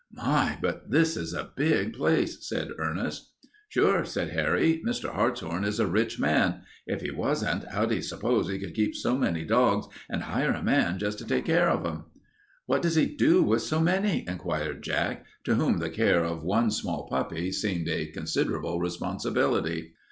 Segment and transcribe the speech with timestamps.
[0.11, 3.29] "My, but this is a big place," said Ernest.
[3.69, 4.81] "Sure," said Harry.
[4.83, 5.13] "Mr.
[5.13, 6.61] Hartshorn is a rich man.
[6.87, 10.53] If he wasn't, how do you s'pose he could keep so many dogs and hire
[10.53, 12.05] a man just to take care of them?"
[12.65, 16.71] "What does he do with so many?" inquired Jack, to whom the care of one
[16.71, 19.93] small puppy seemed a considerable responsibility.